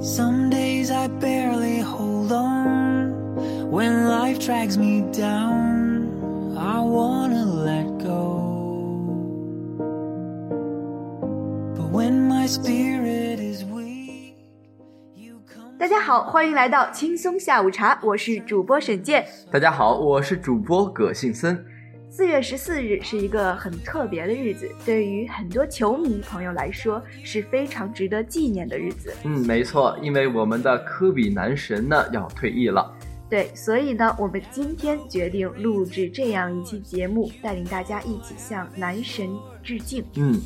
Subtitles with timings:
[0.00, 3.12] Some days I barely hold on.
[3.70, 8.42] When life drags me down, I wanna let go.
[11.76, 14.34] But when my spirit is weak,
[15.14, 15.78] you come.
[15.78, 19.24] 大家好，欢迎来到轻松下午茶，我是主播沈健。
[19.52, 21.64] 大家好，我是主播葛信森。
[22.10, 29.14] 四月十四日是一个很特别的日子，对于很多球迷朋友来说是非常值得纪念的日子。
[29.24, 32.92] 嗯，没错，因为我们的科比男神呢要退役了。
[33.28, 39.28] 对，所以呢，我们今天决定录制这样一期节目，带领大家一起向男神
[39.62, 40.02] 致敬。
[40.16, 40.40] 嗯，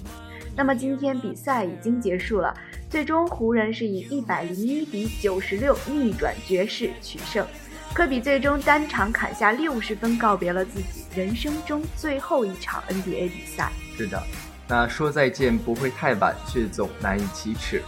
[0.56, 2.52] 那么今天比赛已经结束了，
[2.91, 7.47] 最终湖人是以一百零一比九十六逆转爵士取胜。
[7.95, 13.70] 科比最终单场砍下六十分，告别了自己人生中最后一场 NBA 比赛。
[13.98, 14.23] 是的，
[14.66, 17.83] 那说再见不会太晚，却总难以启齿。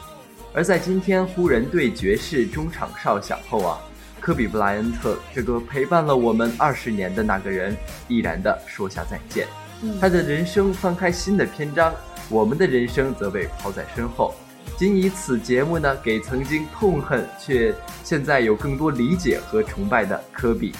[0.53, 3.81] 而在今天湖人对爵士中场哨响后啊，
[4.21, 7.75] 科比布莱恩特这个陪伴了我们二十年的那个人，
[8.07, 9.47] 毅然的说下再见。
[9.83, 11.95] 嗯他的人生翻开新的篇章，
[12.29, 14.35] 我们的人生则被抛在身后。
[14.77, 20.73] 仅以此节目呢，给曾经痛恨却现在有更多理解和崇拜的科比。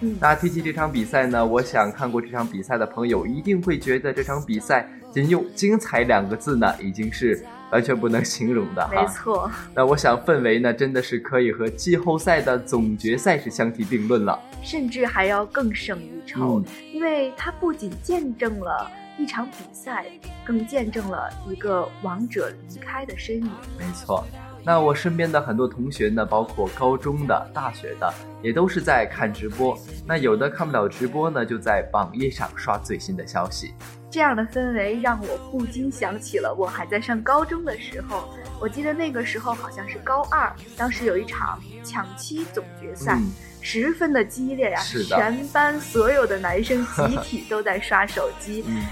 [0.00, 9.06] 嗯，那提起这场比赛呢，我想看过这场比赛的朋友一定会觉得这场比赛仅用“精彩”两个字呢，已经是完全不能形容的哈没。
[9.08, 14.36] 错，那我想氛围呢，真的是可以和季后赛的总决赛是相提并论了。
[14.62, 20.06] 甚至还要更胜一筹，嗯因为它不仅见证了一场比赛，
[20.44, 23.50] 更见证了一个王者离开的身影。
[23.78, 24.24] 没错。
[24.64, 29.76] 那我身边的很多同学呢，包括高中的、大学的，也都是在看直播。
[30.06, 33.74] 那有的看不了直播呢，就在网页上刷最新的消息。
[34.08, 38.28] 这样的氛围让我不禁想起了我还在上高中的时候。
[38.60, 48.82] 我记得那个时候好像是高二，当时有一场抢七总决赛，嗯，十分的激烈呀、是的全班所有的男生集 体都在刷手机，嗯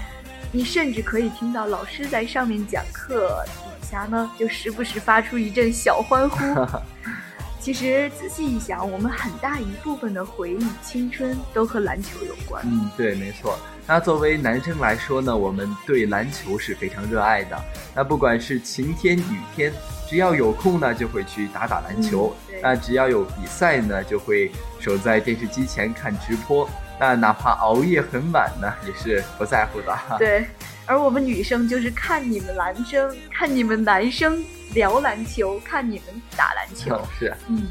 [0.53, 3.41] 你甚至可以听到老师在上面讲课，
[3.91, 6.37] 底下呢就时不时发出一阵小欢呼。
[7.59, 12.63] 其实仔细一想，我们很大一部分的回忆、青春都和篮球有关。
[12.65, 13.59] 嗯，对，没错。
[13.85, 17.61] 那作为男生来说呢，我们对篮球是非常热爱的。
[17.93, 19.71] 那不管是晴天雨天，
[20.09, 22.33] 只要有空呢，就会去打打篮球。
[22.47, 26.69] 嗯那只要有比赛呢，就会守在电视机前看直播。
[26.99, 29.97] 那哪怕熬夜很晚呢，也是不在乎的。
[30.19, 30.45] 对，
[30.85, 34.43] 而我们女生就是看你们男生，看你们男生
[34.73, 36.99] 聊篮球，看你们打篮球。
[37.17, 37.67] 是，嗯，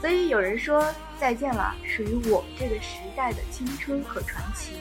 [0.00, 0.86] 所以有人说
[1.18, 4.74] 再见了，属于我们这个时代的青春和传奇。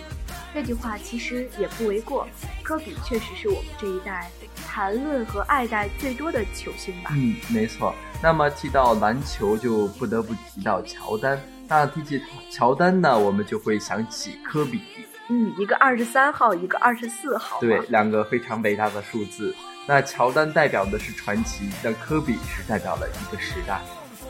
[0.53, 2.27] 这句话其实也不为过，
[2.61, 4.29] 科比确实是我们这一代
[4.67, 7.09] 谈论和爱戴最多的球星吧。
[7.13, 7.95] 嗯，没错。
[8.21, 11.41] 那么提到篮球，就不得不提到乔丹。
[11.67, 14.81] 那提起乔丹呢，我们就会想起科比。
[15.29, 17.59] 嗯，一个二十三号，一个二十四号。
[17.59, 19.55] 对，两个非常伟大的数字。
[19.85, 23.79] 那乔丹代表的是传奇，那科比是代表了一个时代。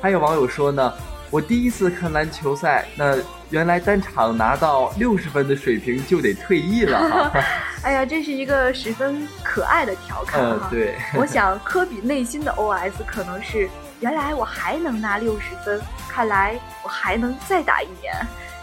[0.01, 0.93] 还有网友说呢，
[1.29, 3.17] 我第一次看篮球赛，那
[3.49, 7.31] 原来单场拿到六十分的水平就得退役了哈。
[7.83, 10.69] 哎呀，这是一个十分可爱的调侃哈。
[10.69, 18.13] 嗯，对，我想科比内心的 OS 可能是：原来我还能拿六十分，看来我还能再打一年。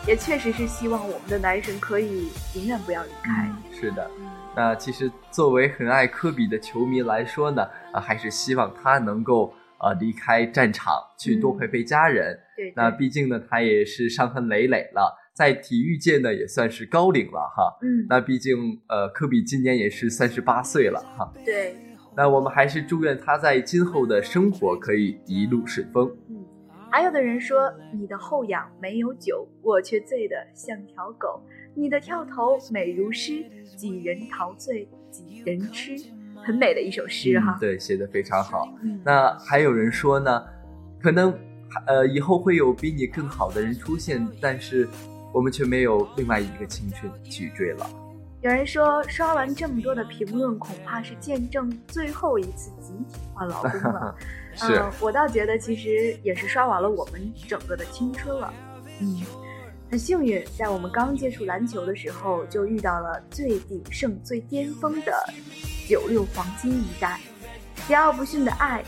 [0.06, 3.48] 也确实是希望我们的男神可以永远不要离开。
[3.48, 4.10] 嗯，是的。
[4.56, 7.62] 那其实作为很爱科比的球迷来说呢，
[7.92, 12.36] 啊，还是希望他能够呃离开战场，去多陪陪家人。
[12.56, 17.78] 对，那毕竟呢，他也是伤痕累累了，在体育界呢也算是高龄了哈。
[17.82, 21.30] 嗯，那毕竟呃，科比今年也是三十八岁了哈。
[21.44, 21.76] 对，
[22.16, 26.10] 那我们还是祝愿他在今后的生活可以一路顺风。
[26.28, 26.44] 嗯。
[26.90, 31.40] 还有的人说，你的后仰没有酒，我却醉得像条狗；
[31.74, 33.44] 你的跳投美如诗，
[33.76, 35.96] 几人陶醉几人痴。
[36.42, 37.58] 很美的一首诗哈。
[37.58, 38.66] 嗯对，写的非常好。
[38.82, 40.42] 嗯，那还有人说呢，
[41.00, 41.32] 可能
[41.86, 44.88] 呃以后会有比你更好的人出现，但是
[45.32, 47.86] 我们却没有另外一个青春去追了。
[48.42, 54.14] 有人说，刷完这么多的评论，恐怕是见证最后一次集体换老公了。
[54.56, 58.50] 是，嗯，我倒觉得其实也是刷完了我们整个的青春了。
[59.00, 59.20] 嗯，
[59.90, 65.12] 很幸运，在我们刚接触篮球的时候，就遇到了最鼎盛、最巅峰的
[65.86, 67.20] 九六黄金一代，
[67.86, 68.82] 桀骜不驯的爱，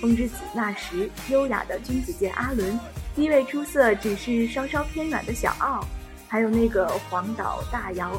[0.00, 2.78] 风之子纳什，优雅的君子剑阿伦，
[3.16, 5.84] 地位出色只是稍稍偏远的小奥，
[6.28, 8.12] 还有那个黄岛大摇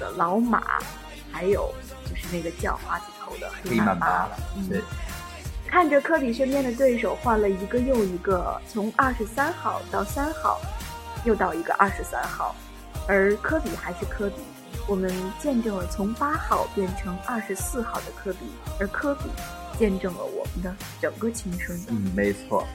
[0.00, 0.60] 的老马，
[1.30, 1.72] 还有
[2.08, 4.36] 就是那个叫花子头的黑曼巴了。
[4.56, 4.80] 嗯对，
[5.68, 10.60] 看着科比身边的对手换了一个又一个，从二十三号到三号，
[11.24, 12.56] 又到一个二十三号，
[13.06, 14.36] 而科比还是科比。
[14.88, 18.38] 我们见证了从八号变成二十四号的科比，
[18.80, 19.30] 而科比
[19.78, 21.78] 见证了我们的整个青春。
[21.88, 22.66] 嗯，没错。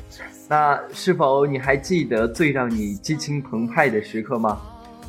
[0.48, 4.62] 那是否你还记得最让你激情澎湃的时刻吗？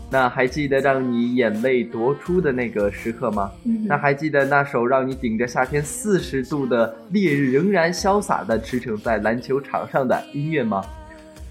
[0.08, 3.50] 那还记得让你眼泪夺出的那个时刻吗？
[3.84, 10.84] 那还记得那首让你顶着夏天四十度的烈日仍然潇洒的驰骋在篮球场上的音乐吗？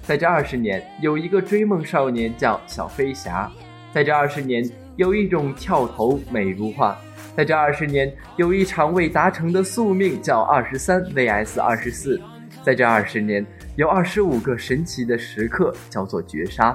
[0.04, 3.52] 在这二十年，有一个追梦少年叫小飞侠；
[3.94, 4.64] 在这二十年，
[4.96, 6.96] 有一种跳投美如画；
[7.36, 12.18] 在这二十年，有一场未达成的宿命叫二十三 vs 二十四；
[12.64, 16.74] 在这二十年，有二十五个神奇的时刻叫做绝杀。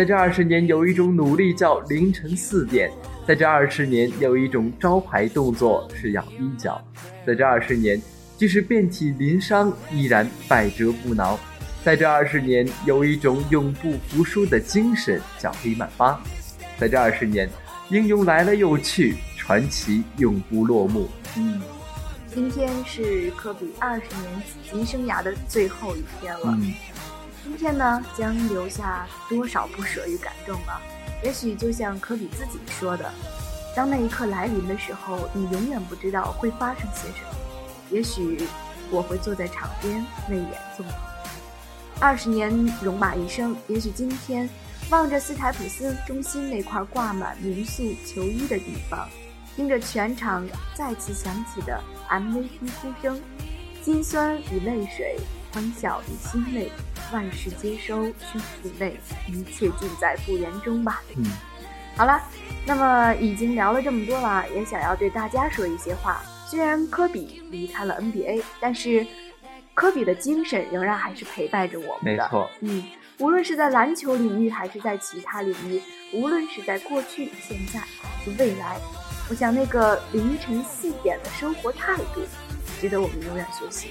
[0.00, 2.90] 在这二十年，有一种努力叫凌晨四点；
[3.28, 6.80] 在这二十年，有一种招牌动作是咬衣角；
[7.26, 8.00] 在这二十年，
[8.38, 11.38] 即使遍体鳞伤，依然百折不挠；
[11.84, 16.18] 在这二十年，有一种永不服输的精神叫黑曼巴；
[16.78, 17.46] 在这二十年，
[17.90, 21.10] 英雄来了又去，传奇永不落幕。
[21.36, 21.60] 嗯，
[22.26, 26.58] 今天是科比二十年紫金生涯的最后一天了。
[27.42, 30.80] 今天呢，将留下多少不舍与感动啊？
[31.24, 33.10] 也许就像科比自己说的，
[33.74, 37.34] 当那一刻来临的时候，你永远不知道会发生些什么。
[37.90, 38.46] 也许
[38.90, 40.94] 我会坐在场边泪眼纵横。
[41.98, 42.50] 二十年
[42.82, 44.48] 戎马一生，也许今天
[44.90, 49.08] 望着斯台普斯中心那块挂满民宿球衣的地方，
[49.56, 53.20] 听着全场再次响起的 MVP 呼声，
[53.82, 55.18] 心酸与泪水。
[55.52, 56.70] 欢笑与心泪，
[57.12, 58.98] 万事皆收，去腹内，
[59.28, 61.02] 一切尽在不言中吧。
[61.16, 61.24] 嗯，
[61.96, 62.20] 好了，
[62.66, 66.20] 那么已经聊了这么多了，也想要对大家说一些话。
[66.46, 69.06] 虽然科比离开了 NBA，但是
[69.74, 72.24] 科比的精神仍然还是陪伴着我们的。
[72.24, 72.84] 没错，嗯，
[73.18, 75.80] 无论是在篮球领域，还是在其他领域，
[76.12, 78.78] 无论是在过去、现在还是未来，
[79.28, 82.20] 我想那个凌晨四点的生活态度，
[82.80, 83.88] 值得我们永远学习。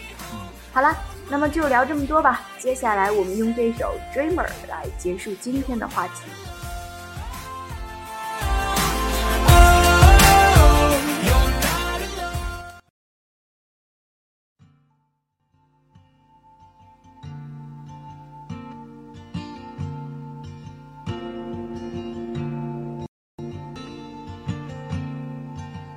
[0.74, 0.98] 好了。
[1.30, 2.42] 那么就聊这么多吧。
[2.58, 6.24] 接下来我们用这首《Dreamer》来结束今天的话题。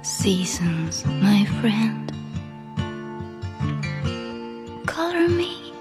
[0.05, 2.02] Seasons, my friend.
[5.29, 5.73] Me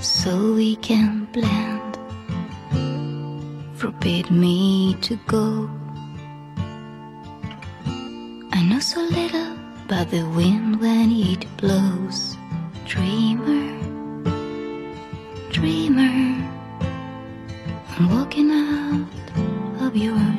[0.00, 1.98] so we can blend.
[3.76, 5.68] Forbid me to go.
[8.52, 9.52] I know so little
[9.84, 12.36] about the wind when it blows.
[12.86, 13.78] Dreamer,
[15.50, 16.48] dreamer,
[17.96, 19.06] I'm walking out
[19.86, 20.29] of your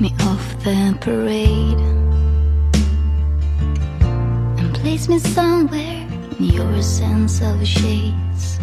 [0.00, 1.78] me off the parade
[4.58, 6.06] and place me somewhere
[6.38, 8.60] in your sense of shades.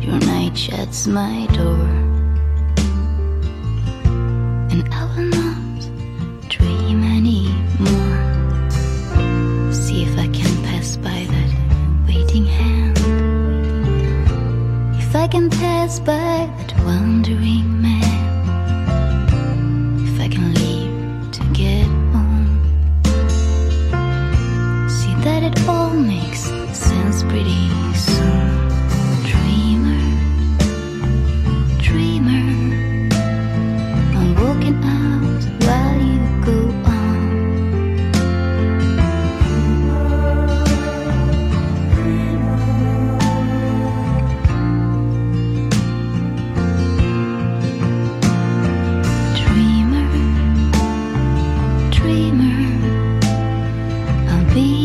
[0.00, 1.88] Your night shuts my door,
[4.72, 5.80] and I will not
[6.48, 8.70] dream anymore.
[9.72, 11.50] See if I can pass by that
[12.06, 12.98] waiting hand.
[14.96, 17.81] If I can pass by that wandering
[54.54, 54.81] be